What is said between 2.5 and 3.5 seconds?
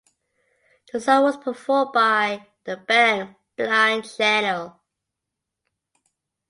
the band